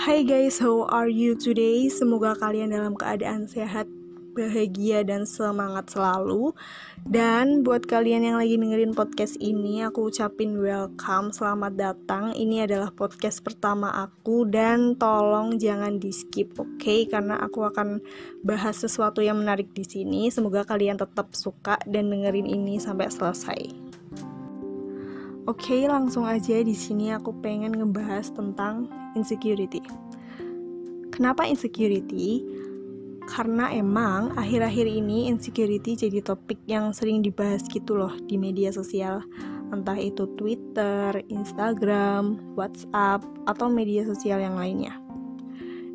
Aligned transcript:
Hai 0.00 0.24
guys, 0.24 0.56
how 0.56 0.88
are 0.88 1.12
you 1.12 1.36
today? 1.36 1.84
Semoga 1.92 2.32
kalian 2.32 2.72
dalam 2.72 2.96
keadaan 2.96 3.44
sehat, 3.44 3.84
bahagia, 4.32 5.04
dan 5.04 5.28
semangat 5.28 5.92
selalu. 5.92 6.56
Dan 7.04 7.60
buat 7.60 7.84
kalian 7.84 8.24
yang 8.24 8.40
lagi 8.40 8.56
dengerin 8.56 8.96
podcast 8.96 9.36
ini, 9.44 9.84
aku 9.84 10.08
ucapin 10.08 10.56
welcome, 10.56 11.36
selamat 11.36 11.76
datang. 11.76 12.32
Ini 12.32 12.64
adalah 12.64 12.88
podcast 12.96 13.44
pertama 13.44 13.92
aku 13.92 14.48
dan 14.48 14.96
tolong 14.96 15.60
jangan 15.60 16.00
di 16.00 16.16
skip, 16.16 16.56
oke? 16.56 16.80
Okay? 16.80 17.04
Karena 17.04 17.36
aku 17.36 17.68
akan 17.68 18.00
bahas 18.40 18.80
sesuatu 18.80 19.20
yang 19.20 19.36
menarik 19.36 19.68
di 19.76 19.84
sini. 19.84 20.32
Semoga 20.32 20.64
kalian 20.64 20.96
tetap 20.96 21.36
suka 21.36 21.76
dan 21.84 22.08
dengerin 22.08 22.48
ini 22.48 22.80
sampai 22.80 23.12
selesai. 23.12 23.89
Oke, 25.50 25.82
langsung 25.90 26.30
aja 26.30 26.62
di 26.62 26.78
sini 26.78 27.10
aku 27.10 27.34
pengen 27.42 27.74
ngebahas 27.74 28.30
tentang 28.30 28.86
insecurity. 29.18 29.82
Kenapa 31.10 31.42
insecurity? 31.42 32.46
Karena 33.26 33.66
emang 33.74 34.30
akhir-akhir 34.38 34.86
ini 34.86 35.26
insecurity 35.26 35.98
jadi 35.98 36.22
topik 36.22 36.62
yang 36.70 36.94
sering 36.94 37.18
dibahas 37.18 37.66
gitu 37.66 37.98
loh 37.98 38.14
di 38.30 38.38
media 38.38 38.70
sosial. 38.70 39.26
Entah 39.74 39.98
itu 39.98 40.30
Twitter, 40.38 41.18
Instagram, 41.26 42.54
WhatsApp, 42.54 43.26
atau 43.50 43.66
media 43.66 44.06
sosial 44.06 44.38
yang 44.38 44.54
lainnya 44.54 44.99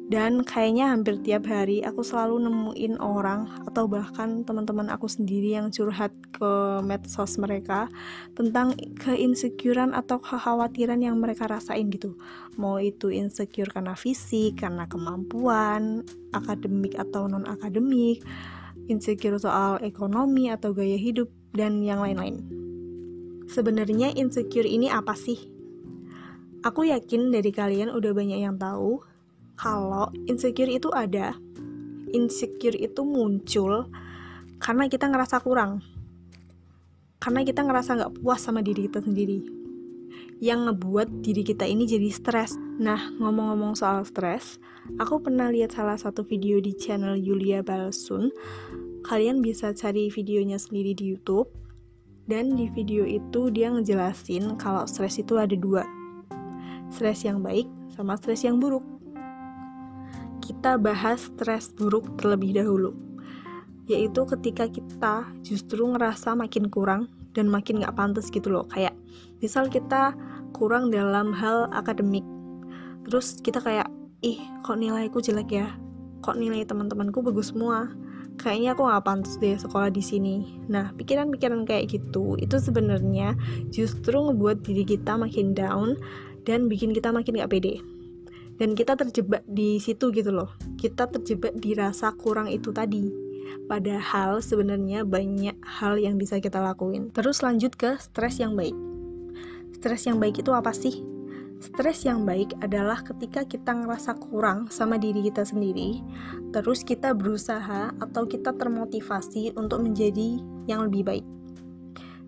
dan 0.05 0.45
kayaknya 0.45 0.93
hampir 0.93 1.17
tiap 1.25 1.49
hari 1.49 1.81
aku 1.81 2.05
selalu 2.05 2.45
nemuin 2.45 3.01
orang 3.01 3.49
atau 3.65 3.89
bahkan 3.89 4.45
teman-teman 4.45 4.85
aku 4.93 5.09
sendiri 5.09 5.57
yang 5.57 5.73
curhat 5.73 6.13
ke 6.29 6.51
medsos 6.85 7.41
mereka 7.41 7.89
tentang 8.37 8.77
keinsecurean 9.01 9.97
atau 9.97 10.21
kekhawatiran 10.21 11.01
yang 11.01 11.17
mereka 11.17 11.49
rasain 11.49 11.89
gitu. 11.89 12.13
Mau 12.53 12.77
itu 12.77 13.09
insecure 13.09 13.73
karena 13.73 13.97
fisik 13.97 14.61
karena 14.61 14.85
kemampuan 14.85 16.05
akademik 16.37 16.93
atau 17.01 17.25
non 17.25 17.49
akademik 17.49 18.21
insecure 18.85 19.41
soal 19.41 19.81
ekonomi 19.81 20.53
atau 20.53 20.69
gaya 20.77 21.01
hidup 21.01 21.33
dan 21.57 21.81
yang 21.81 22.05
lain-lain. 22.05 22.45
Sebenarnya 23.49 24.13
insecure 24.13 24.69
ini 24.69 24.85
apa 24.85 25.17
sih? 25.17 25.49
Aku 26.61 26.85
yakin 26.85 27.33
dari 27.33 27.49
kalian 27.49 27.89
udah 27.93 28.13
banyak 28.13 28.41
yang 28.41 28.57
tahu 28.57 29.01
kalau 29.55 30.11
insecure 30.27 30.67
itu 30.67 30.91
ada. 30.91 31.35
Insecure 32.11 32.75
itu 32.75 33.01
muncul 33.07 33.87
karena 34.59 34.87
kita 34.91 35.07
ngerasa 35.07 35.39
kurang. 35.43 35.83
Karena 37.19 37.41
kita 37.41 37.63
ngerasa 37.63 37.89
nggak 37.97 38.13
puas 38.21 38.43
sama 38.43 38.59
diri 38.59 38.91
kita 38.91 38.99
sendiri. 39.01 39.39
Yang 40.43 40.59
ngebuat 40.71 41.07
diri 41.23 41.43
kita 41.47 41.63
ini 41.63 41.87
jadi 41.87 42.11
stres. 42.11 42.59
Nah 42.79 43.15
ngomong-ngomong 43.19 43.79
soal 43.79 44.03
stres 44.03 44.59
aku 44.99 45.23
pernah 45.23 45.49
lihat 45.49 45.73
salah 45.73 45.95
satu 45.95 46.27
video 46.27 46.59
di 46.59 46.75
channel 46.75 47.15
Yulia 47.15 47.63
Balsun. 47.63 48.29
Kalian 49.07 49.39
bisa 49.39 49.71
cari 49.71 50.11
videonya 50.11 50.59
sendiri 50.59 50.91
di 50.91 51.15
YouTube. 51.15 51.47
Dan 52.25 52.57
di 52.57 52.65
video 52.73 53.05
itu 53.05 53.53
dia 53.53 53.69
ngejelasin 53.69 54.57
kalau 54.57 54.89
stres 54.89 55.21
itu 55.21 55.37
ada 55.37 55.53
dua. 55.53 55.85
Stres 56.89 57.21
yang 57.21 57.45
baik 57.45 57.69
sama 57.93 58.17
stres 58.17 58.41
yang 58.41 58.57
buruk 58.57 58.81
kita 60.45 60.77
bahas 60.77 61.25
stres 61.33 61.73
buruk 61.73 62.05
terlebih 62.21 62.53
dahulu 62.53 62.93
yaitu 63.85 64.25
ketika 64.25 64.65
kita 64.65 65.29
justru 65.45 65.85
ngerasa 65.85 66.33
makin 66.33 66.69
kurang 66.69 67.09
dan 67.37 67.49
makin 67.51 67.83
gak 67.83 67.93
pantas 67.93 68.33
gitu 68.33 68.49
loh. 68.49 68.65
Kayak 68.69 68.97
misal 69.43 69.69
kita 69.69 70.17
kurang 70.57 70.89
dalam 70.89 71.35
hal 71.35 71.69
akademik 71.69 72.25
terus 73.05 73.37
kita 73.45 73.61
kayak 73.61 73.85
ih 74.25 74.41
kok 74.65 74.77
nilaiku 74.81 75.21
jelek 75.21 75.49
ya? 75.53 75.67
Kok 76.25 76.41
nilai 76.41 76.65
teman-temanku 76.65 77.21
bagus 77.21 77.53
semua? 77.53 77.93
Kayaknya 78.41 78.73
aku 78.73 78.81
gak 78.89 79.05
pantas 79.05 79.37
deh 79.37 79.55
sekolah 79.55 79.93
di 79.93 80.01
sini. 80.01 80.59
Nah, 80.67 80.91
pikiran-pikiran 80.97 81.63
kayak 81.69 81.93
gitu 81.93 82.35
itu 82.41 82.57
sebenarnya 82.57 83.37
justru 83.69 84.17
ngebuat 84.17 84.65
diri 84.65 84.83
kita 84.83 85.15
makin 85.15 85.53
down 85.53 85.95
dan 86.43 86.65
bikin 86.65 86.91
kita 86.91 87.13
makin 87.13 87.37
gak 87.37 87.53
pede 87.53 87.94
dan 88.55 88.73
kita 88.73 88.95
terjebak 88.95 89.43
di 89.47 89.77
situ 89.79 90.11
gitu 90.11 90.31
loh 90.31 90.55
kita 90.79 91.07
terjebak 91.11 91.55
di 91.59 91.75
rasa 91.75 92.15
kurang 92.15 92.47
itu 92.47 92.71
tadi 92.71 93.11
padahal 93.69 94.39
sebenarnya 94.41 95.05
banyak 95.05 95.55
hal 95.63 95.99
yang 95.99 96.15
bisa 96.15 96.39
kita 96.39 96.59
lakuin 96.59 97.11
terus 97.11 97.43
lanjut 97.43 97.75
ke 97.75 97.97
stres 97.99 98.39
yang 98.39 98.53
baik 98.53 98.75
stres 99.75 100.07
yang 100.07 100.17
baik 100.17 100.39
itu 100.39 100.51
apa 100.55 100.71
sih 100.71 101.15
Stres 101.55 102.03
yang 102.03 102.27
baik 102.27 102.51
adalah 102.59 102.99
ketika 102.99 103.47
kita 103.47 103.71
ngerasa 103.71 104.19
kurang 104.19 104.67
sama 104.67 104.99
diri 104.99 105.23
kita 105.23 105.47
sendiri, 105.47 106.03
terus 106.51 106.83
kita 106.83 107.15
berusaha 107.15 107.95
atau 108.03 108.27
kita 108.27 108.51
termotivasi 108.53 109.55
untuk 109.55 109.81
menjadi 109.81 110.43
yang 110.67 110.85
lebih 110.91 111.07
baik. 111.07 111.25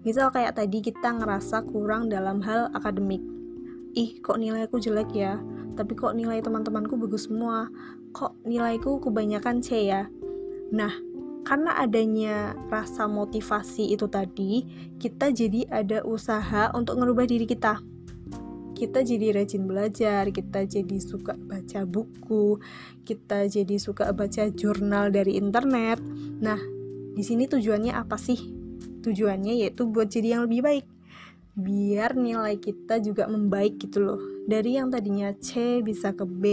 Misal 0.07 0.31
kayak 0.31 0.55
tadi 0.55 0.79
kita 0.79 1.19
ngerasa 1.19 1.67
kurang 1.67 2.07
dalam 2.07 2.39
hal 2.39 2.71
akademik. 2.71 3.19
Ih, 3.99 4.23
kok 4.23 4.39
nilaiku 4.39 4.79
jelek 4.79 5.11
ya? 5.11 5.35
Tapi 5.77 5.93
kok 5.93 6.17
nilai 6.17 6.41
teman-temanku 6.41 6.97
bagus 6.97 7.29
semua 7.29 7.69
kok 8.11 8.33
nilaiku 8.43 8.97
kebanyakan 8.97 9.61
C 9.61 9.93
ya 9.93 10.09
nah 10.73 10.91
karena 11.45 11.79
adanya 11.79 12.57
rasa 12.67 13.07
motivasi 13.07 13.95
itu 13.95 14.09
tadi 14.11 14.67
kita 14.99 15.31
jadi 15.31 15.69
ada 15.69 16.03
usaha 16.03 16.73
untuk 16.75 16.99
ngerubah 16.99 17.29
diri 17.29 17.47
kita 17.47 17.79
kita 18.77 19.01
jadi 19.01 19.33
rajin 19.33 19.65
belajar, 19.65 20.29
kita 20.29 20.69
jadi 20.69 21.01
suka 21.01 21.33
baca 21.33 21.81
buku, 21.81 22.61
kita 23.09 23.49
jadi 23.49 23.73
suka 23.81 24.13
baca 24.13 24.53
jurnal 24.53 25.09
dari 25.09 25.33
internet. 25.33 25.97
Nah, 26.37 26.61
di 27.17 27.25
sini 27.25 27.49
tujuannya 27.49 27.97
apa 27.97 28.21
sih? 28.21 28.37
Tujuannya 29.01 29.65
yaitu 29.65 29.89
buat 29.89 30.13
jadi 30.13 30.37
yang 30.37 30.45
lebih 30.45 30.61
baik 30.61 30.85
biar 31.57 32.13
nilai 32.13 32.61
kita 32.61 33.01
juga 33.01 33.25
membaik 33.25 33.81
gitu 33.81 34.05
loh. 34.05 34.21
Dari 34.45 34.77
yang 34.77 34.93
tadinya 34.93 35.33
C 35.41 35.81
bisa 35.81 36.13
ke 36.13 36.23
B 36.23 36.45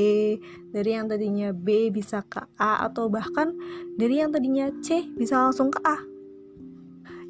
dari 0.73 0.97
yang 0.97 1.13
tadinya 1.13 1.53
B 1.53 1.93
bisa 1.93 2.25
ke 2.25 2.41
A 2.57 2.89
atau 2.89 3.13
bahkan 3.13 3.53
dari 4.01 4.25
yang 4.25 4.33
tadinya 4.33 4.73
C 4.81 5.05
bisa 5.13 5.45
langsung 5.45 5.69
ke 5.69 5.79
A. 5.85 6.01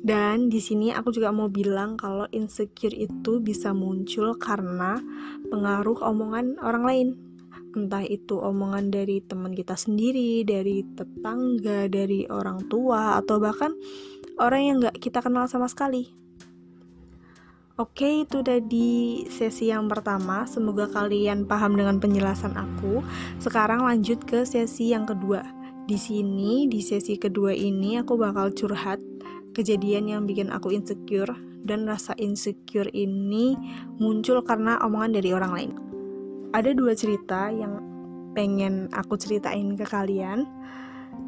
Dan 0.04 0.52
di 0.52 0.60
sini 0.60 0.94
aku 0.94 1.10
juga 1.10 1.34
mau 1.34 1.50
bilang 1.50 1.98
kalau 1.98 2.30
insecure 2.30 2.94
itu 2.94 3.40
bisa 3.40 3.74
muncul 3.74 4.36
karena 4.38 5.00
pengaruh 5.50 5.98
omongan 5.98 6.60
orang 6.62 6.84
lain. 6.84 7.08
Entah 7.74 8.06
itu 8.06 8.38
omongan 8.38 8.92
dari 8.92 9.18
teman 9.24 9.50
kita 9.50 9.74
sendiri, 9.74 10.46
dari 10.46 10.84
tetangga, 10.94 11.90
dari 11.90 12.28
orang 12.30 12.68
tua, 12.70 13.18
atau 13.18 13.42
bahkan 13.42 13.74
orang 14.38 14.62
yang 14.62 14.76
gak 14.84 15.00
kita 15.00 15.24
kenal 15.24 15.48
sama 15.50 15.66
sekali. 15.66 16.23
Oke, 17.74 18.22
itu 18.22 18.38
tadi 18.46 19.26
sesi 19.26 19.66
yang 19.66 19.90
pertama. 19.90 20.46
Semoga 20.46 20.86
kalian 20.86 21.42
paham 21.42 21.74
dengan 21.74 21.98
penjelasan 21.98 22.54
aku. 22.54 23.02
Sekarang 23.42 23.82
lanjut 23.82 24.22
ke 24.22 24.46
sesi 24.46 24.94
yang 24.94 25.02
kedua. 25.02 25.42
Di 25.82 25.98
sini, 25.98 26.70
di 26.70 26.78
sesi 26.78 27.18
kedua 27.18 27.50
ini 27.50 27.98
aku 27.98 28.14
bakal 28.14 28.54
curhat 28.54 29.02
kejadian 29.58 30.06
yang 30.06 30.22
bikin 30.22 30.54
aku 30.54 30.70
insecure 30.70 31.34
dan 31.66 31.82
rasa 31.82 32.14
insecure 32.14 32.86
ini 32.94 33.58
muncul 33.98 34.38
karena 34.46 34.78
omongan 34.78 35.18
dari 35.18 35.34
orang 35.34 35.52
lain. 35.58 35.72
Ada 36.54 36.78
dua 36.78 36.94
cerita 36.94 37.50
yang 37.50 37.82
pengen 38.38 38.86
aku 38.94 39.18
ceritain 39.18 39.74
ke 39.74 39.82
kalian. 39.82 40.46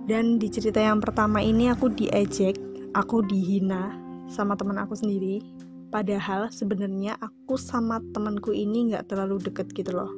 Dan 0.06 0.38
di 0.38 0.46
cerita 0.46 0.78
yang 0.78 1.02
pertama 1.02 1.42
ini 1.42 1.74
aku 1.74 1.90
diejek, 1.90 2.54
aku 2.94 3.26
dihina 3.26 3.98
sama 4.30 4.54
teman 4.54 4.78
aku 4.78 4.94
sendiri 4.94 5.55
Padahal 5.86 6.50
sebenarnya 6.50 7.14
aku 7.22 7.54
sama 7.54 8.02
temanku 8.10 8.50
ini 8.50 8.90
nggak 8.92 9.10
terlalu 9.10 9.38
deket 9.38 9.70
gitu 9.72 9.94
loh. 9.94 10.10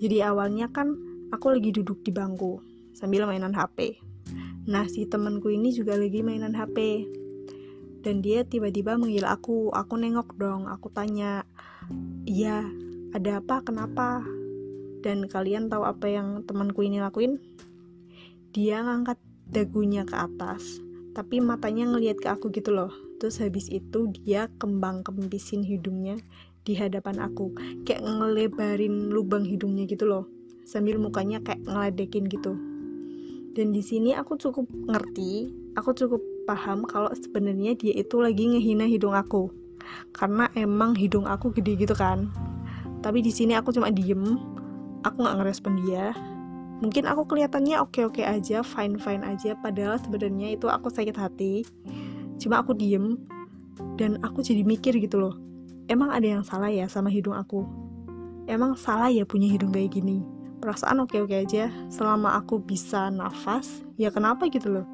Jadi 0.00 0.20
awalnya 0.24 0.68
kan 0.68 0.96
aku 1.32 1.56
lagi 1.56 1.72
duduk 1.72 2.04
di 2.04 2.12
bangku 2.12 2.60
sambil 2.92 3.24
mainan 3.24 3.56
HP. 3.56 3.96
Nah 4.68 4.84
si 4.86 5.08
temanku 5.08 5.48
ini 5.48 5.72
juga 5.72 5.96
lagi 5.96 6.20
mainan 6.20 6.52
HP. 6.52 7.08
Dan 8.00 8.24
dia 8.24 8.48
tiba-tiba 8.48 8.96
manggil 8.96 9.28
aku, 9.28 9.68
aku 9.76 9.92
nengok 10.00 10.32
dong, 10.40 10.64
aku 10.64 10.88
tanya, 10.88 11.44
iya 12.24 12.64
ada 13.12 13.44
apa, 13.44 13.60
kenapa? 13.60 14.24
Dan 15.04 15.28
kalian 15.28 15.68
tahu 15.68 15.84
apa 15.84 16.08
yang 16.08 16.40
temanku 16.48 16.80
ini 16.80 16.96
lakuin? 16.96 17.36
Dia 18.56 18.80
ngangkat 18.80 19.20
dagunya 19.52 20.08
ke 20.08 20.16
atas, 20.16 20.80
tapi 21.20 21.36
matanya 21.36 21.84
ngelihat 21.84 22.16
ke 22.16 22.32
aku 22.32 22.48
gitu 22.48 22.72
loh. 22.72 22.88
Terus 23.20 23.44
habis 23.44 23.68
itu 23.68 24.08
dia 24.08 24.48
kembang 24.56 25.04
kempisin 25.04 25.60
hidungnya 25.60 26.16
di 26.64 26.72
hadapan 26.72 27.20
aku. 27.20 27.52
Kayak 27.84 28.08
ngelebarin 28.08 29.12
lubang 29.12 29.44
hidungnya 29.44 29.84
gitu 29.84 30.08
loh. 30.08 30.24
Sambil 30.64 30.96
mukanya 30.96 31.44
kayak 31.44 31.60
ngeledekin 31.68 32.24
gitu. 32.24 32.56
Dan 33.52 33.76
di 33.76 33.84
sini 33.84 34.16
aku 34.16 34.40
cukup 34.40 34.64
ngerti 34.64 35.52
aku 35.76 35.92
cukup 35.92 36.24
paham 36.48 36.88
kalau 36.88 37.12
sebenarnya 37.12 37.76
dia 37.76 38.00
itu 38.00 38.16
lagi 38.16 38.56
ngehina 38.56 38.88
hidung 38.88 39.12
aku. 39.12 39.52
Karena 40.16 40.48
emang 40.56 40.96
hidung 40.96 41.28
aku 41.28 41.52
gede 41.52 41.84
gitu 41.84 41.92
kan. 41.92 42.32
Tapi 43.04 43.20
di 43.20 43.28
sini 43.28 43.52
aku 43.52 43.76
cuma 43.76 43.92
diem 43.92 44.40
aku 45.04 45.16
nggak 45.20 45.36
ngerespon 45.36 45.84
dia 45.84 46.16
mungkin 46.80 47.04
aku 47.06 47.28
kelihatannya 47.28 47.76
oke-oke 47.80 48.24
aja 48.24 48.64
fine-fine 48.64 49.24
aja 49.24 49.56
padahal 49.60 50.00
sebenarnya 50.00 50.56
itu 50.56 50.66
aku 50.66 50.88
sakit 50.88 51.16
hati. 51.16 51.62
Cuma 52.40 52.64
aku 52.64 52.72
diem 52.72 53.20
dan 54.00 54.16
aku 54.24 54.40
jadi 54.40 54.64
mikir 54.64 54.96
gitu 54.96 55.20
loh 55.20 55.36
emang 55.90 56.14
ada 56.14 56.38
yang 56.38 56.46
salah 56.46 56.70
ya 56.70 56.86
sama 56.86 57.10
hidung 57.10 57.34
aku? 57.34 57.66
Emang 58.46 58.78
salah 58.78 59.10
ya 59.10 59.26
punya 59.26 59.50
hidung 59.50 59.74
kayak 59.74 59.98
gini? 59.98 60.22
Perasaan 60.62 61.02
oke-oke 61.02 61.34
aja 61.34 61.68
selama 61.90 62.38
aku 62.38 62.62
bisa 62.62 63.10
nafas 63.10 63.82
ya 63.98 64.14
kenapa 64.14 64.46
gitu 64.46 64.70
loh? 64.70 64.86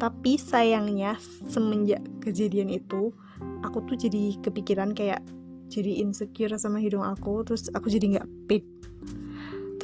Tapi 0.00 0.40
sayangnya 0.40 1.20
semenjak 1.46 2.02
kejadian 2.24 2.72
itu 2.72 3.12
aku 3.62 3.84
tuh 3.84 4.00
jadi 4.00 4.40
kepikiran 4.40 4.96
kayak 4.96 5.20
jadi 5.68 6.02
insecure 6.02 6.56
sama 6.56 6.80
hidung 6.80 7.04
aku 7.04 7.44
terus 7.44 7.68
aku 7.72 7.92
jadi 7.92 8.18
nggak 8.18 8.28
fit 8.48 8.66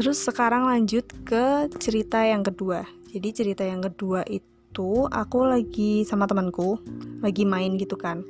Terus 0.01 0.17
sekarang 0.25 0.65
lanjut 0.65 1.05
ke 1.29 1.69
cerita 1.77 2.25
yang 2.25 2.41
kedua. 2.41 2.89
Jadi 3.13 3.29
cerita 3.37 3.69
yang 3.69 3.85
kedua 3.85 4.25
itu 4.25 5.05
aku 5.13 5.45
lagi 5.45 6.09
sama 6.09 6.25
temanku, 6.25 6.81
lagi 7.21 7.45
main 7.45 7.77
gitu 7.77 8.01
kan. 8.01 8.25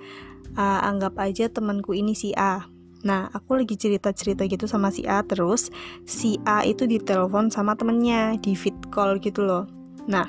Uh, 0.58 0.82
anggap 0.82 1.14
aja 1.22 1.46
temanku 1.46 1.94
ini 1.94 2.19
si 2.19 2.34
A. 2.34 2.67
Nah, 3.06 3.31
aku 3.31 3.55
lagi 3.62 3.78
cerita-cerita 3.78 4.50
gitu 4.50 4.67
sama 4.67 4.90
si 4.90 5.06
A 5.06 5.22
terus 5.22 5.70
si 6.11 6.43
A 6.43 6.67
itu 6.67 6.90
ditelepon 6.90 7.55
sama 7.55 7.78
temennya 7.78 8.34
di 8.43 8.58
fit 8.58 8.75
call 8.90 9.22
gitu 9.22 9.46
loh. 9.46 9.70
Nah, 10.11 10.26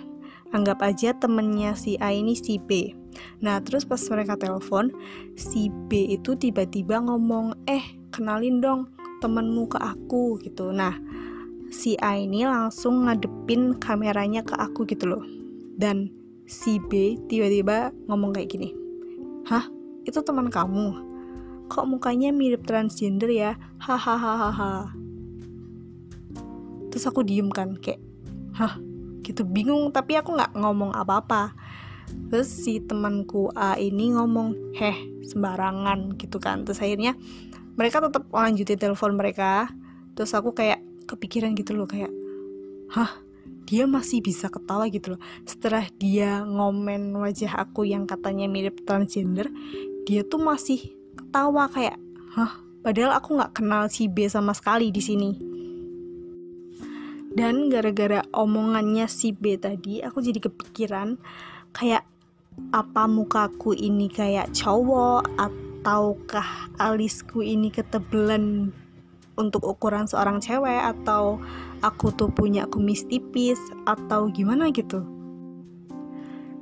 anggap 0.54 0.86
aja 0.86 1.18
temennya 1.18 1.74
si 1.74 1.98
A 1.98 2.14
ini 2.14 2.38
si 2.38 2.62
B. 2.62 2.94
Nah, 3.42 3.60
terus 3.66 3.82
pas 3.82 3.98
mereka 4.14 4.38
telepon, 4.38 4.94
si 5.34 5.74
B 5.90 6.06
itu 6.14 6.38
tiba-tiba 6.38 7.02
ngomong, 7.02 7.66
"Eh, 7.66 7.98
kenalin 8.14 8.62
dong 8.62 8.94
temenmu 9.20 9.68
ke 9.68 9.82
aku." 9.82 10.40
gitu. 10.40 10.72
Nah, 10.72 10.96
si 11.72 11.96
A 12.04 12.20
ini 12.20 12.44
langsung 12.46 13.08
ngadepin 13.08 13.80
kameranya 13.80 14.44
ke 14.44 14.54
aku 14.60 14.84
gitu 14.86 15.18
loh. 15.18 15.24
Dan 15.80 16.12
si 16.46 16.78
B 16.92 17.16
tiba-tiba 17.32 17.96
ngomong 18.12 18.36
kayak 18.36 18.52
gini 18.52 18.76
hah 19.48 19.66
itu 20.06 20.20
teman 20.22 20.50
kamu? 20.50 20.98
Kok 21.72 21.88
mukanya 21.88 22.36
mirip 22.36 22.68
transgender 22.68 23.32
ya? 23.32 23.52
Hahaha. 23.80 24.92
Terus 26.92 27.06
aku 27.08 27.24
diem 27.24 27.48
kan 27.48 27.80
kayak 27.80 28.02
hah 28.52 28.76
gitu 29.24 29.48
bingung 29.48 29.94
tapi 29.96 30.20
aku 30.20 30.36
nggak 30.36 30.58
ngomong 30.58 30.92
apa-apa. 30.92 31.56
Terus 32.28 32.52
si 32.52 32.84
temanku 32.84 33.48
A 33.56 33.80
ini 33.80 34.12
ngomong 34.12 34.76
heh 34.76 34.98
sembarangan 35.24 36.20
gitu 36.20 36.44
kan. 36.44 36.68
Terus 36.68 36.84
akhirnya 36.84 37.16
mereka 37.80 38.04
tetap 38.04 38.28
lanjutin 38.36 38.76
telepon 38.76 39.16
mereka. 39.16 39.72
Terus 40.20 40.36
aku 40.36 40.52
kayak 40.52 40.84
kepikiran 41.12 41.52
gitu 41.56 41.76
loh 41.76 41.88
kayak 41.88 42.12
hah 42.92 43.12
dia 43.70 43.88
masih 43.88 44.20
bisa 44.20 44.52
ketawa 44.52 44.90
gitu 44.92 45.16
loh. 45.16 45.22
Setelah 45.48 45.88
dia 45.96 46.44
ngomen 46.44 47.16
wajah 47.16 47.62
aku 47.62 47.88
yang 47.88 48.04
katanya 48.04 48.50
mirip 48.52 48.84
transgender 48.84 49.48
dia 50.04 50.26
tuh 50.26 50.42
masih 50.42 50.92
ketawa 51.16 51.70
kayak 51.70 51.96
hah 52.36 52.58
padahal 52.82 53.16
aku 53.16 53.38
nggak 53.38 53.54
kenal 53.56 53.88
si 53.88 54.10
B 54.10 54.28
sama 54.28 54.52
sekali 54.52 54.90
di 54.90 55.02
sini. 55.04 55.32
Dan 57.32 57.72
gara-gara 57.72 58.28
omongannya 58.36 59.08
si 59.08 59.32
B 59.32 59.56
tadi 59.56 60.04
aku 60.04 60.20
jadi 60.20 60.52
kepikiran 60.52 61.16
kayak 61.72 62.04
apa 62.76 63.08
mukaku 63.08 63.72
ini 63.72 64.12
kayak 64.12 64.52
cowok 64.52 65.24
ataukah 65.40 66.68
alisku 66.76 67.40
ini 67.40 67.72
ketebelan 67.72 68.76
untuk 69.42 69.66
ukuran 69.66 70.06
seorang 70.06 70.38
cewek 70.38 70.78
atau 70.94 71.42
aku 71.82 72.14
tuh 72.14 72.30
punya 72.30 72.70
kumis 72.70 73.02
tipis 73.10 73.58
atau 73.90 74.30
gimana 74.30 74.70
gitu. 74.70 75.02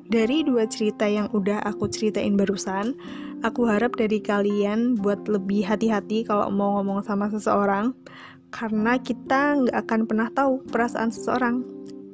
Dari 0.09 0.41
dua 0.41 0.65
cerita 0.65 1.05
yang 1.05 1.29
udah 1.35 1.61
aku 1.67 1.85
ceritain 1.85 2.33
barusan, 2.33 2.97
aku 3.45 3.69
harap 3.69 3.93
dari 3.93 4.17
kalian 4.17 4.97
buat 4.97 5.29
lebih 5.29 5.61
hati-hati 5.61 6.25
kalau 6.25 6.49
mau 6.49 6.81
ngomong 6.81 7.05
sama 7.05 7.29
seseorang, 7.29 7.93
karena 8.49 8.97
kita 8.97 9.61
nggak 9.61 9.77
akan 9.85 10.01
pernah 10.09 10.29
tahu 10.33 10.65
perasaan 10.73 11.13
seseorang. 11.13 11.61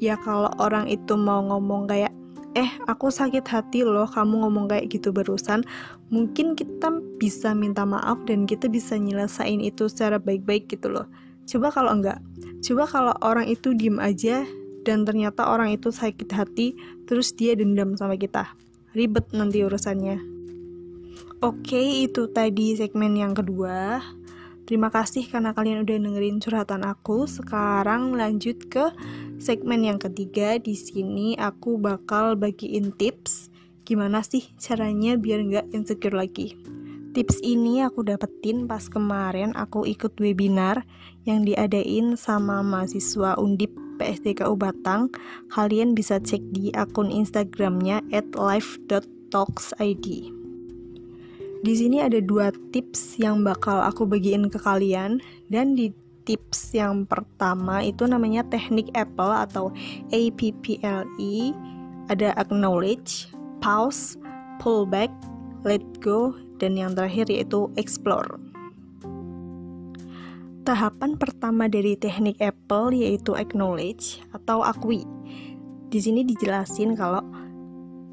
Ya 0.03 0.19
kalau 0.19 0.51
orang 0.59 0.91
itu 0.91 1.15
mau 1.15 1.39
ngomong 1.39 1.88
kayak, 1.88 2.12
eh 2.56 2.72
aku 2.88 3.12
sakit 3.12 3.44
hati 3.44 3.84
loh 3.84 4.07
kamu 4.07 4.48
ngomong 4.48 4.72
kayak 4.72 4.88
gitu 4.88 5.12
barusan. 5.12 5.68
Mungkin 6.07 6.56
kita 6.56 6.90
bisa 7.19 7.52
minta 7.52 7.84
maaf 7.84 8.24
dan 8.24 8.48
kita 8.48 8.72
bisa 8.72 8.96
nyelesain 8.96 9.60
itu 9.60 9.92
secara 9.92 10.18
baik-baik 10.18 10.72
gitu 10.72 10.88
loh. 10.88 11.06
Coba 11.46 11.69
kalau 11.69 11.92
enggak 11.94 12.24
coba 12.66 12.84
kalau 12.90 13.13
orang 13.22 13.46
itu 13.46 13.78
diem 13.78 14.02
aja 14.02 14.42
dan 14.88 15.06
ternyata 15.06 15.46
orang 15.46 15.75
itu 15.75 15.94
sakit 15.94 16.31
hati 16.34 16.74
terus 17.06 17.36
dia 17.36 17.54
dendam 17.54 17.94
sama 18.00 18.16
kita. 18.16 18.50
Ribet 18.96 19.36
nanti 19.36 19.62
urusannya. 19.62 20.18
Oke 21.44 22.08
itu 22.08 22.31
tadi 22.31 22.80
segmen 22.80 23.19
yang 23.19 23.36
kedua 23.36 24.00
Terima 24.65 24.89
kasih 24.89 25.29
karena 25.29 25.53
kalian 25.53 25.85
udah 25.85 25.97
dengerin 26.01 26.41
curhatan 26.41 26.81
aku. 26.81 27.29
Sekarang 27.29 28.17
lanjut 28.17 28.65
ke 28.65 28.89
segmen 29.38 29.85
yang 29.85 30.01
ketiga. 30.01 30.57
Di 30.57 30.73
sini 30.73 31.38
aku 31.38 31.77
bakal 31.77 32.33
bagiin 32.33 32.89
tips 32.97 33.53
gimana 33.85 34.25
sih 34.25 34.41
caranya 34.57 35.21
biar 35.21 35.45
nggak 35.45 35.69
insecure 35.69 36.17
lagi. 36.17 36.57
Tips 37.15 37.39
ini 37.45 37.79
aku 37.79 38.03
dapetin 38.03 38.67
pas 38.67 38.91
kemarin 38.91 39.56
aku 39.56 39.88
ikut 39.88 40.19
webinar 40.19 40.83
yang 41.23 41.47
diadain 41.47 42.19
sama 42.19 42.59
mahasiswa 42.59 43.39
Undip 43.39 43.71
PSDKU 44.01 44.59
Batang. 44.59 45.07
Kalian 45.53 45.95
bisa 45.95 46.19
cek 46.19 46.44
di 46.51 46.75
akun 46.75 47.07
Instagramnya 47.07 48.03
at 48.12 48.27
live.talksid. 48.35 50.35
Di 51.65 51.73
sini 51.73 51.97
ada 51.97 52.21
dua 52.21 52.53
tips 52.69 53.17
yang 53.17 53.41
bakal 53.41 53.81
aku 53.81 54.06
bagiin 54.06 54.53
ke 54.53 54.62
kalian 54.62 55.17
dan 55.50 55.73
di 55.73 55.89
tips 56.29 56.77
yang 56.77 57.09
pertama 57.09 57.81
itu 57.81 58.06
namanya 58.06 58.45
teknik 58.45 58.94
Apple 58.94 59.33
atau 59.33 59.73
APPLE. 60.13 61.57
Ada 62.06 62.38
acknowledge, 62.38 63.33
pause, 63.65 64.13
pull 64.62 64.85
back, 64.85 65.09
let 65.65 65.81
go, 66.06 66.38
dan 66.62 66.77
yang 66.77 66.93
terakhir 66.93 67.34
yaitu 67.34 67.65
explore. 67.81 68.38
Tahapan 70.69 71.17
pertama 71.17 71.65
dari 71.65 71.98
teknik 71.98 72.38
Apple 72.45 72.93
yaitu 72.93 73.34
acknowledge 73.34 74.22
atau 74.38 74.62
akui. 74.62 75.01
Di 75.89 75.98
sini 75.98 76.22
dijelasin 76.22 76.93
kalau 76.93 77.25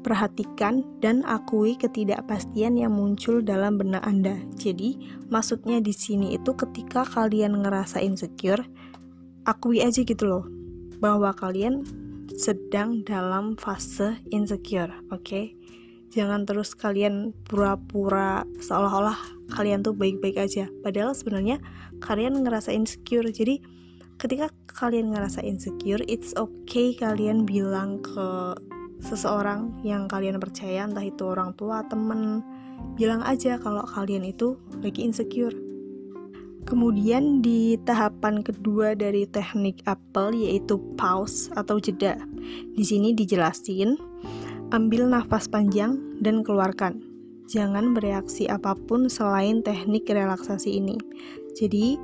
Perhatikan 0.03 0.83
dan 0.99 1.23
akui 1.23 1.79
ketidakpastian 1.79 2.75
yang 2.75 2.91
muncul 2.91 3.39
dalam 3.39 3.79
benak 3.79 4.03
Anda. 4.03 4.35
Jadi, 4.59 4.99
maksudnya 5.31 5.79
di 5.79 5.95
sini 5.95 6.35
itu 6.35 6.51
ketika 6.53 7.07
kalian 7.07 7.63
ngerasa 7.63 8.03
insecure, 8.03 8.67
akui 9.47 9.79
aja 9.79 10.03
gitu 10.03 10.27
loh 10.27 10.45
bahwa 10.99 11.31
kalian 11.31 11.87
sedang 12.35 13.07
dalam 13.07 13.55
fase 13.55 14.19
insecure, 14.31 14.91
oke? 15.11 15.23
Okay? 15.23 15.45
Jangan 16.13 16.45
terus 16.45 16.77
kalian 16.77 17.33
pura-pura 17.49 18.45
seolah-olah 18.61 19.17
kalian 19.49 19.81
tuh 19.81 19.97
baik-baik 19.97 20.37
aja. 20.37 20.69
Padahal 20.85 21.17
sebenarnya 21.17 21.57
kalian 22.05 22.37
ngerasa 22.45 22.69
insecure. 22.69 23.25
Jadi, 23.33 23.57
ketika 24.21 24.53
kalian 24.69 25.09
ngerasa 25.09 25.41
insecure, 25.41 26.05
it's 26.05 26.37
okay 26.37 26.93
kalian 26.93 27.49
bilang 27.49 27.97
ke 28.05 28.53
seseorang 29.03 29.83
yang 29.83 30.07
kalian 30.07 30.39
percaya 30.39 30.87
entah 30.87 31.03
itu 31.03 31.27
orang 31.27 31.51
tua 31.59 31.83
temen 31.91 32.39
bilang 32.95 33.21
aja 33.21 33.59
kalau 33.59 33.83
kalian 33.83 34.23
itu 34.23 34.55
lagi 34.79 35.03
insecure 35.03 35.53
Kemudian 36.63 37.43
di 37.43 37.75
tahapan 37.83 38.39
kedua 38.39 38.95
dari 38.95 39.27
teknik 39.27 39.83
Apple 39.83 40.31
yaitu 40.31 40.79
pause 40.95 41.51
atau 41.59 41.75
jeda. 41.75 42.15
Di 42.71 42.83
sini 42.87 43.11
dijelasin, 43.11 43.99
ambil 44.71 45.11
nafas 45.11 45.51
panjang 45.51 45.99
dan 46.23 46.39
keluarkan. 46.39 47.03
Jangan 47.51 47.91
bereaksi 47.91 48.47
apa 48.47 48.79
pun 48.87 49.11
selain 49.11 49.59
teknik 49.59 50.07
relaksasi 50.07 50.79
ini. 50.79 50.95
Jadi 51.59 51.99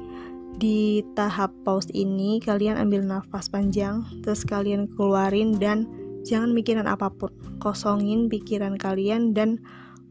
di 0.59 1.07
tahap 1.15 1.55
pause 1.63 1.87
ini 1.95 2.43
kalian 2.43 2.75
ambil 2.75 3.07
nafas 3.07 3.47
panjang, 3.47 4.03
terus 4.27 4.43
kalian 4.43 4.91
keluarin 4.91 5.55
dan 5.55 5.87
Jangan 6.27 6.51
mikirin 6.51 6.87
apa 6.87 7.11
pun, 7.11 7.31
kosongin 7.63 8.27
pikiran 8.27 8.75
kalian 8.75 9.31
dan 9.31 9.59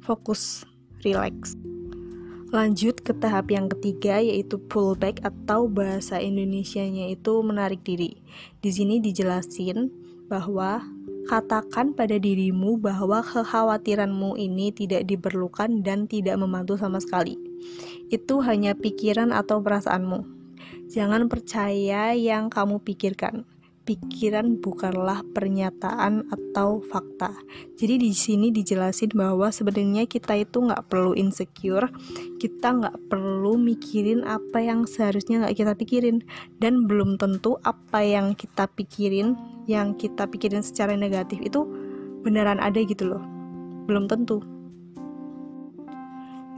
fokus, 0.00 0.64
relax. 1.04 1.56
Lanjut 2.48 3.04
ke 3.04 3.12
tahap 3.12 3.52
yang 3.52 3.68
ketiga 3.68 4.24
yaitu 4.24 4.56
pullback 4.56 5.20
atau 5.20 5.68
bahasa 5.68 6.16
Indonesianya 6.16 7.12
itu 7.12 7.44
menarik 7.44 7.84
diri. 7.84 8.24
Di 8.64 8.72
sini 8.72 9.04
dijelasin 9.04 9.92
bahwa 10.32 10.80
katakan 11.28 11.92
pada 11.92 12.16
dirimu 12.16 12.80
bahwa 12.80 13.20
kekhawatiranmu 13.20 14.40
ini 14.40 14.72
tidak 14.72 15.04
diperlukan 15.04 15.84
dan 15.84 16.08
tidak 16.08 16.40
membantu 16.40 16.80
sama 16.80 17.04
sekali. 17.04 17.36
Itu 18.08 18.40
hanya 18.40 18.72
pikiran 18.72 19.28
atau 19.28 19.60
perasaanmu. 19.60 20.24
Jangan 20.88 21.28
percaya 21.28 22.16
yang 22.16 22.48
kamu 22.48 22.80
pikirkan. 22.80 23.44
Pikiran 23.88 24.60
bukanlah 24.60 25.24
pernyataan 25.32 26.28
atau 26.28 26.84
fakta. 26.92 27.32
Jadi 27.80 27.96
di 27.96 28.12
sini 28.12 28.52
dijelasin 28.52 29.16
bahwa 29.16 29.48
sebenarnya 29.48 30.04
kita 30.04 30.36
itu 30.36 30.60
nggak 30.60 30.92
perlu 30.92 31.16
insecure, 31.16 31.88
kita 32.36 32.68
nggak 32.68 33.08
perlu 33.08 33.56
mikirin 33.56 34.28
apa 34.28 34.60
yang 34.60 34.84
seharusnya 34.84 35.40
nggak 35.40 35.56
kita 35.56 35.72
pikirin, 35.72 36.20
dan 36.60 36.84
belum 36.84 37.16
tentu 37.16 37.56
apa 37.64 38.04
yang 38.04 38.36
kita 38.36 38.68
pikirin, 38.76 39.40
yang 39.64 39.96
kita 39.96 40.28
pikirin 40.28 40.60
secara 40.60 40.92
negatif 40.92 41.40
itu 41.40 41.64
beneran 42.20 42.60
ada 42.60 42.84
gitu 42.84 43.16
loh. 43.16 43.24
Belum 43.88 44.04
tentu. 44.04 44.57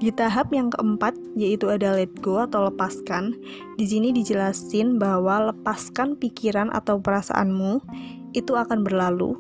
Di 0.01 0.09
tahap 0.09 0.49
yang 0.57 0.73
keempat, 0.73 1.13
yaitu 1.37 1.69
ada 1.69 1.93
let 1.93 2.09
go 2.25 2.41
atau 2.41 2.73
lepaskan, 2.73 3.37
di 3.77 3.85
sini 3.85 4.17
dijelasin 4.17 4.97
bahwa 4.97 5.53
lepaskan 5.53 6.17
pikiran 6.17 6.73
atau 6.73 6.97
perasaanmu 6.97 7.85
itu 8.33 8.57
akan 8.57 8.81
berlalu. 8.81 9.37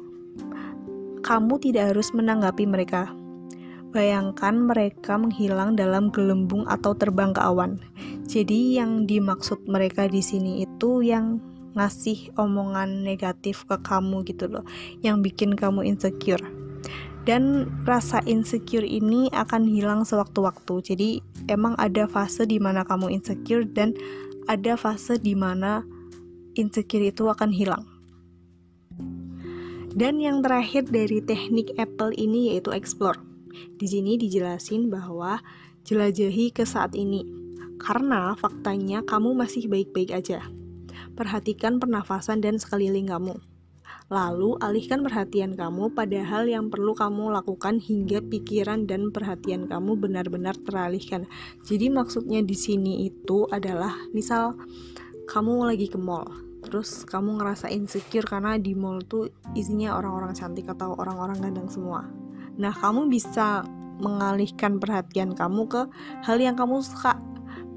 Kamu 1.25 1.57
tidak 1.64 1.97
harus 1.97 2.12
menanggapi 2.12 2.69
mereka. 2.69 3.09
Bayangkan 3.88 4.69
mereka 4.69 5.17
menghilang 5.17 5.81
dalam 5.81 6.12
gelembung 6.12 6.69
atau 6.69 6.93
terbang 6.93 7.33
ke 7.33 7.40
awan. 7.40 7.81
Jadi 8.29 8.76
yang 8.76 9.09
dimaksud 9.09 9.64
mereka 9.64 10.12
di 10.12 10.21
sini 10.21 10.69
itu 10.69 11.00
yang 11.00 11.40
ngasih 11.73 12.37
omongan 12.37 13.00
negatif 13.00 13.64
ke 13.64 13.81
kamu 13.81 14.29
gitu 14.29 14.45
loh, 14.45 14.69
yang 15.00 15.25
bikin 15.25 15.57
kamu 15.57 15.88
insecure 15.88 16.61
dan 17.30 17.70
rasa 17.87 18.18
insecure 18.26 18.82
ini 18.82 19.30
akan 19.30 19.62
hilang 19.70 20.02
sewaktu-waktu. 20.02 20.82
Jadi 20.82 21.10
emang 21.46 21.78
ada 21.78 22.10
fase 22.10 22.42
di 22.42 22.58
mana 22.58 22.82
kamu 22.82 23.06
insecure 23.14 23.62
dan 23.70 23.94
ada 24.50 24.75
fase 24.75 25.14
di 25.14 25.38
mana 25.38 25.87
insecure 26.58 27.06
itu 27.06 27.30
akan 27.30 27.54
hilang. 27.54 27.87
Dan 29.94 30.18
yang 30.18 30.42
terakhir 30.42 30.90
dari 30.90 31.22
teknik 31.22 31.70
Apple 31.78 32.10
ini 32.18 32.50
yaitu 32.50 32.75
explore. 32.75 33.22
Di 33.78 33.87
sini 33.87 34.18
dijelasin 34.18 34.90
bahwa 34.90 35.38
jelajahi 35.87 36.50
ke 36.50 36.66
saat 36.66 36.99
ini. 36.99 37.22
Karena 37.78 38.34
faktanya 38.34 39.06
kamu 39.06 39.38
masih 39.38 39.70
baik-baik 39.70 40.10
aja. 40.10 40.42
Perhatikan 41.14 41.78
pernafasan 41.78 42.42
dan 42.42 42.58
sekeliling 42.58 43.06
kamu. 43.06 43.38
Lalu, 44.11 44.59
alihkan 44.59 45.07
perhatian 45.07 45.55
kamu 45.55 45.95
pada 45.95 46.19
hal 46.26 46.50
yang 46.50 46.67
perlu 46.67 46.99
kamu 46.99 47.31
lakukan 47.31 47.79
hingga 47.79 48.19
pikiran 48.19 48.83
dan 48.83 49.14
perhatian 49.14 49.71
kamu 49.71 49.95
benar-benar 49.95 50.59
teralihkan. 50.67 51.31
Jadi 51.62 51.95
maksudnya 51.95 52.43
di 52.43 52.59
sini 52.59 53.07
itu 53.07 53.47
adalah 53.55 53.95
misal 54.11 54.59
kamu 55.31 55.62
lagi 55.62 55.87
ke 55.87 55.95
mall, 55.95 56.26
terus 56.67 57.07
kamu 57.07 57.38
ngerasa 57.38 57.71
insecure 57.71 58.26
karena 58.26 58.59
di 58.59 58.75
mall 58.75 58.99
tuh 59.07 59.31
isinya 59.55 59.95
orang-orang 59.95 60.35
cantik 60.35 60.67
atau 60.67 60.99
orang-orang 60.99 61.38
ganteng 61.38 61.71
semua. 61.71 62.02
Nah, 62.59 62.75
kamu 62.75 63.07
bisa 63.07 63.62
mengalihkan 64.02 64.83
perhatian 64.83 65.38
kamu 65.38 65.71
ke 65.71 65.87
hal 66.26 66.43
yang 66.43 66.59
kamu 66.59 66.83
suka. 66.83 67.14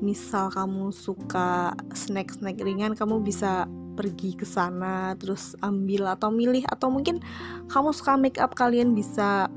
Misal 0.01 0.49
kamu 0.49 0.89
suka 0.89 1.77
snack-snack 1.93 2.57
ringan, 2.57 2.97
kamu 2.97 3.21
bisa 3.21 3.69
pergi 3.93 4.33
ke 4.33 4.45
sana 4.45 5.13
terus 5.17 5.53
ambil 5.61 6.09
atau 6.11 6.33
milih 6.33 6.65
atau 6.69 6.89
mungkin 6.89 7.21
kamu 7.69 7.89
suka 7.93 8.17
make 8.17 8.41
up 8.41 8.53
kalian 8.57 8.97
bisa 8.97 9.47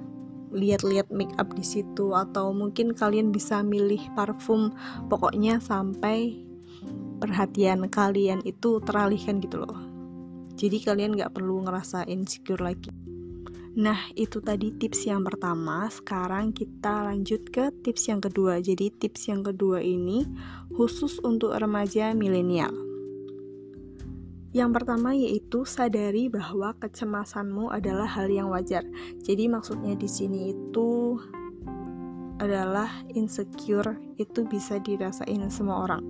lihat-lihat 0.54 1.10
make 1.10 1.32
up 1.36 1.50
di 1.52 1.64
situ 1.64 2.14
atau 2.14 2.54
mungkin 2.54 2.94
kalian 2.94 3.34
bisa 3.34 3.60
milih 3.60 4.00
parfum 4.14 4.70
pokoknya 5.10 5.58
sampai 5.58 6.38
perhatian 7.18 7.88
kalian 7.90 8.44
itu 8.46 8.78
teralihkan 8.84 9.42
gitu 9.42 9.64
loh 9.66 9.80
jadi 10.56 10.80
kalian 10.80 11.16
nggak 11.18 11.34
perlu 11.34 11.66
ngerasa 11.66 12.06
insecure 12.06 12.62
lagi 12.62 12.94
Nah, 13.76 14.08
itu 14.16 14.40
tadi 14.40 14.72
tips 14.72 15.04
yang 15.04 15.20
pertama. 15.20 15.84
Sekarang 15.92 16.48
kita 16.56 17.12
lanjut 17.12 17.44
ke 17.52 17.68
tips 17.84 18.08
yang 18.08 18.24
kedua. 18.24 18.56
Jadi, 18.56 18.88
tips 18.88 19.28
yang 19.28 19.44
kedua 19.44 19.84
ini 19.84 20.24
khusus 20.72 21.20
untuk 21.20 21.52
remaja 21.52 22.16
milenial. 22.16 22.85
Yang 24.56 24.70
pertama 24.80 25.12
yaitu 25.12 25.68
sadari 25.68 26.32
bahwa 26.32 26.72
kecemasanmu 26.80 27.68
adalah 27.68 28.08
hal 28.08 28.24
yang 28.32 28.48
wajar. 28.48 28.88
Jadi 29.20 29.52
maksudnya 29.52 29.92
di 29.92 30.08
sini 30.08 30.56
itu 30.56 31.20
adalah 32.40 32.88
insecure 33.12 34.00
itu 34.16 34.48
bisa 34.48 34.80
dirasain 34.80 35.44
semua 35.52 35.84
orang. 35.84 36.00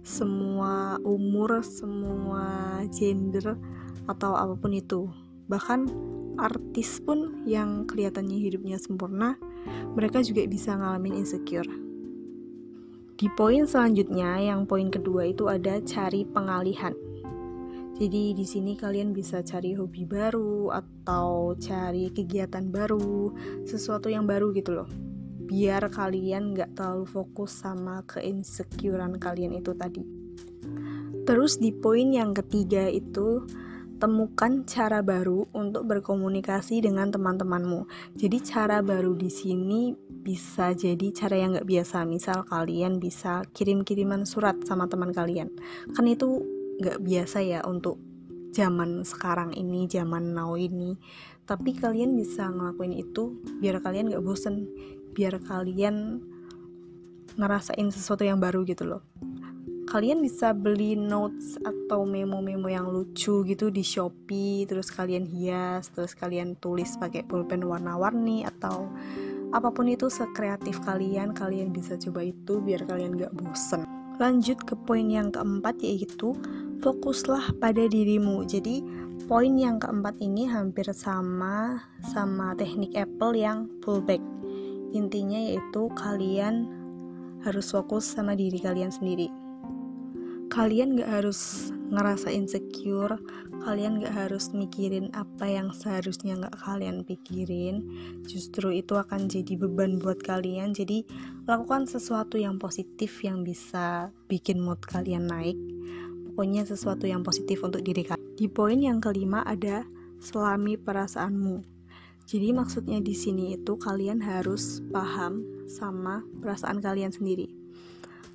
Semua 0.00 0.96
umur, 1.04 1.60
semua 1.60 2.80
gender 2.88 3.52
atau 4.08 4.32
apa 4.32 4.56
pun 4.56 4.72
itu. 4.72 5.04
Bahkan 5.52 5.92
artis 6.40 7.04
pun 7.04 7.44
yang 7.44 7.84
kelihatannya 7.84 8.48
hidupnya 8.48 8.80
sempurna, 8.80 9.36
mereka 9.92 10.24
juga 10.24 10.40
bisa 10.48 10.72
ngalamin 10.72 11.20
insecure. 11.20 11.68
Di 13.20 13.28
poin 13.36 13.68
selanjutnya, 13.68 14.40
yang 14.40 14.64
poin 14.64 14.88
kedua 14.88 15.28
itu 15.28 15.52
ada 15.52 15.84
cari 15.84 16.24
pengalihan. 16.24 16.96
Jadi 17.96 18.36
di 18.36 18.44
sini 18.44 18.76
kalian 18.76 19.16
bisa 19.16 19.40
cari 19.40 19.72
hobi 19.72 20.04
baru 20.04 20.68
atau 20.68 21.56
cari 21.56 22.12
kegiatan 22.12 22.68
baru, 22.68 23.32
sesuatu 23.64 24.12
yang 24.12 24.28
baru 24.28 24.52
gitu 24.52 24.76
loh. 24.76 24.88
Biar 25.48 25.88
kalian 25.88 26.52
nggak 26.52 26.76
terlalu 26.76 27.08
fokus 27.08 27.56
sama 27.56 28.04
keinsecurean 28.04 29.16
kalian 29.16 29.56
itu 29.56 29.72
tadi. 29.72 30.04
Terus 31.24 31.56
di 31.56 31.72
poin 31.72 32.12
yang 32.12 32.36
ketiga 32.36 32.84
itu 32.84 33.48
temukan 33.96 34.68
cara 34.68 35.00
baru 35.00 35.48
untuk 35.56 35.88
berkomunikasi 35.88 36.84
dengan 36.84 37.08
teman-temanmu. 37.08 37.88
Jadi 38.12 38.38
cara 38.44 38.84
baru 38.84 39.16
di 39.16 39.32
sini 39.32 39.96
bisa 40.04 40.76
jadi 40.76 41.08
cara 41.16 41.40
yang 41.40 41.56
nggak 41.56 41.64
biasa. 41.64 42.04
Misal 42.04 42.44
kalian 42.44 43.00
bisa 43.00 43.40
kirim-kiriman 43.56 44.28
surat 44.28 44.60
sama 44.68 44.84
teman 44.84 45.16
kalian. 45.16 45.48
Kan 45.96 46.04
itu 46.04 46.44
nggak 46.80 47.00
biasa 47.00 47.38
ya 47.44 47.60
untuk 47.64 48.00
zaman 48.56 49.04
sekarang 49.04 49.52
ini, 49.52 49.84
zaman 49.84 50.32
now 50.32 50.56
ini. 50.56 50.96
Tapi 51.46 51.76
kalian 51.76 52.16
bisa 52.16 52.48
ngelakuin 52.48 52.96
itu 52.96 53.38
biar 53.60 53.78
kalian 53.84 54.10
nggak 54.10 54.24
bosen, 54.24 54.66
biar 55.12 55.38
kalian 55.44 56.24
ngerasain 57.36 57.88
sesuatu 57.92 58.24
yang 58.24 58.40
baru 58.40 58.64
gitu 58.64 58.88
loh. 58.88 59.02
Kalian 59.86 60.18
bisa 60.18 60.50
beli 60.50 60.98
notes 60.98 61.54
atau 61.62 62.02
memo-memo 62.02 62.66
yang 62.66 62.90
lucu 62.90 63.46
gitu 63.46 63.70
di 63.70 63.86
Shopee, 63.86 64.66
terus 64.66 64.90
kalian 64.90 65.22
hias, 65.22 65.94
terus 65.94 66.18
kalian 66.18 66.58
tulis 66.58 66.98
pakai 66.98 67.22
pulpen 67.22 67.62
warna-warni 67.62 68.42
atau 68.42 68.90
apa 69.54 69.70
pun 69.70 69.86
itu 69.86 70.10
sekreatif 70.10 70.82
kalian, 70.82 71.30
kalian 71.30 71.70
bisa 71.70 71.94
coba 72.02 72.26
itu 72.26 72.58
biar 72.58 72.82
kalian 72.82 73.14
gak 73.14 73.30
bosen. 73.38 73.86
Lanjut 74.18 74.58
ke 74.66 74.74
poin 74.74 75.06
yang 75.06 75.30
keempat 75.30 75.78
yaitu 75.78 76.34
fokuslah 76.86 77.58
pada 77.58 77.90
dirimu. 77.90 78.46
Jadi 78.46 78.78
poin 79.26 79.58
yang 79.58 79.82
keempat 79.82 80.22
ini 80.22 80.46
hampir 80.46 80.86
sama 80.94 81.82
sama 82.14 82.54
teknik 82.54 82.94
Apple 82.94 83.34
yang 83.34 83.66
pullback. 83.82 84.22
Intinya 84.94 85.50
yaitu 85.50 85.90
kalian 85.98 86.70
harus 87.42 87.74
fokus 87.74 88.06
sama 88.06 88.38
diri 88.38 88.62
kalian 88.62 88.94
sendiri. 88.94 89.26
Kalian 90.46 90.94
gak 90.94 91.10
harus 91.10 91.74
ngerasa 91.90 92.30
insecure, 92.30 93.18
kalian 93.66 93.98
gak 93.98 94.14
harus 94.14 94.54
mikirin 94.54 95.10
apa 95.10 95.42
yang 95.42 95.74
seharusnya 95.74 96.38
gak 96.38 96.54
kalian 96.62 97.02
pikirin. 97.02 97.82
Justru 98.30 98.70
itu 98.78 98.94
akan 98.94 99.26
jadi 99.26 99.58
beban 99.58 99.98
buat 99.98 100.22
kalian. 100.22 100.70
Jadi 100.70 101.02
lakukan 101.50 101.90
sesuatu 101.90 102.38
yang 102.38 102.62
positif 102.62 103.26
yang 103.26 103.42
bisa 103.42 104.14
bikin 104.30 104.62
mood 104.62 104.78
kalian 104.86 105.26
naik 105.26 105.58
pokoknya 106.36 106.68
sesuatu 106.68 107.08
yang 107.08 107.24
positif 107.24 107.64
untuk 107.64 107.80
diri 107.80 108.04
kalian. 108.04 108.36
Di 108.36 108.44
poin 108.52 108.76
yang 108.76 109.00
kelima 109.00 109.40
ada 109.40 109.88
selami 110.20 110.76
perasaanmu. 110.76 111.64
Jadi 112.28 112.52
maksudnya 112.52 113.00
di 113.00 113.16
sini 113.16 113.56
itu 113.56 113.80
kalian 113.80 114.20
harus 114.20 114.84
paham 114.92 115.40
sama 115.64 116.20
perasaan 116.44 116.84
kalian 116.84 117.08
sendiri. 117.08 117.48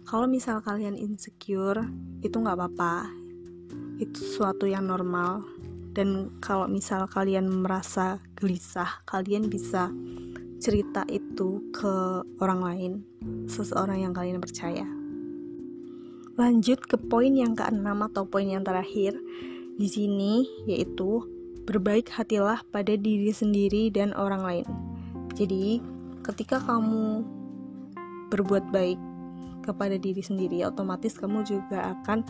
Kalau 0.09 0.25
misal 0.25 0.65
kalian 0.65 0.97
insecure, 0.97 1.85
itu 2.25 2.33
nggak 2.33 2.57
apa-apa. 2.57 3.05
Itu 4.01 4.17
sesuatu 4.17 4.65
yang 4.65 4.89
normal. 4.89 5.45
Dan 5.93 6.41
kalau 6.41 6.65
misal 6.65 7.05
kalian 7.05 7.45
merasa 7.61 8.17
gelisah, 8.33 9.05
kalian 9.05 9.45
bisa 9.45 9.93
cerita 10.57 11.05
itu 11.05 11.69
ke 11.69 12.25
orang 12.41 12.61
lain, 12.65 12.93
seseorang 13.45 14.09
yang 14.09 14.13
kalian 14.17 14.41
percaya. 14.41 15.00
Lanjut 16.41 16.81
ke 16.81 16.97
poin 16.97 17.29
yang 17.29 17.53
keenam 17.53 18.01
atau 18.01 18.25
poin 18.25 18.49
yang 18.49 18.65
terakhir 18.65 19.13
di 19.77 19.85
sini 19.85 20.41
yaitu 20.65 21.21
berbaik 21.69 22.09
hatilah 22.09 22.65
pada 22.73 22.97
diri 22.97 23.29
sendiri 23.29 23.93
dan 23.93 24.09
orang 24.17 24.41
lain. 24.41 24.67
Jadi, 25.37 25.77
ketika 26.25 26.57
kamu 26.57 27.21
berbuat 28.33 28.73
baik 28.73 28.97
kepada 29.61 30.01
diri 30.01 30.25
sendiri, 30.25 30.65
otomatis 30.65 31.13
kamu 31.13 31.45
juga 31.45 31.93
akan 31.93 32.25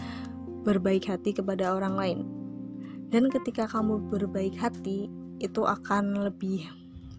berbaik 0.68 1.08
hati 1.08 1.32
kepada 1.32 1.72
orang 1.72 1.96
lain. 1.96 2.20
Dan 3.16 3.32
ketika 3.32 3.64
kamu 3.64 4.12
berbaik 4.12 4.60
hati, 4.60 5.08
itu 5.40 5.64
akan 5.64 6.28
lebih 6.28 6.68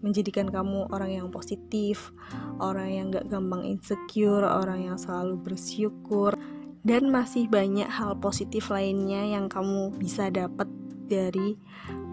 menjadikan 0.05 0.45
kamu 0.45 0.93
orang 0.93 1.09
yang 1.09 1.27
positif, 1.33 2.13
orang 2.61 2.89
yang 2.93 3.05
gak 3.09 3.33
gampang 3.33 3.65
insecure, 3.65 4.45
orang 4.45 4.93
yang 4.93 4.97
selalu 5.01 5.41
bersyukur, 5.41 6.37
dan 6.83 7.07
masih 7.07 7.47
banyak 7.47 7.87
hal 7.87 8.19
positif 8.19 8.67
lainnya 8.67 9.23
yang 9.39 9.47
kamu 9.47 9.95
bisa 9.95 10.27
dapat 10.27 10.67
dari 11.07 11.55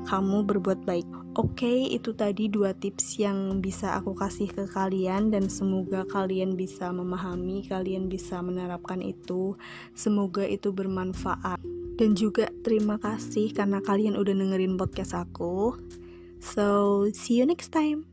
kamu 0.08 0.46
berbuat 0.46 0.82
baik. 0.88 1.06
Oke, 1.38 1.62
okay, 1.62 1.78
itu 1.94 2.10
tadi 2.10 2.50
dua 2.50 2.74
tips 2.74 3.20
yang 3.22 3.62
bisa 3.62 3.94
aku 3.94 4.18
kasih 4.18 4.50
ke 4.50 4.66
kalian 4.66 5.30
dan 5.30 5.46
semoga 5.46 6.02
kalian 6.10 6.58
bisa 6.58 6.90
memahami, 6.90 7.62
kalian 7.70 8.10
bisa 8.10 8.42
menerapkan 8.42 8.98
itu. 8.98 9.54
Semoga 9.94 10.42
itu 10.42 10.74
bermanfaat. 10.74 11.62
Dan 12.00 12.16
juga 12.16 12.48
terima 12.64 12.96
kasih 12.96 13.52
karena 13.52 13.78
kalian 13.84 14.16
udah 14.16 14.32
dengerin 14.32 14.80
podcast 14.80 15.14
aku. 15.14 15.76
So, 16.40 17.06
see 17.12 17.38
you 17.38 17.46
next 17.46 17.70
time. 17.70 18.08